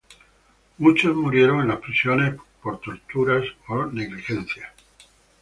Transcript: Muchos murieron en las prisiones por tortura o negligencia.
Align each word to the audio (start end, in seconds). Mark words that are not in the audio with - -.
Muchos 0.79 1.15
murieron 1.15 1.61
en 1.61 1.67
las 1.67 1.77
prisiones 1.77 2.33
por 2.63 2.81
tortura 2.81 3.39
o 3.67 3.85
negligencia. 3.85 4.73